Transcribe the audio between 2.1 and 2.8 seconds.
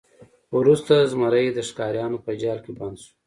په جال کې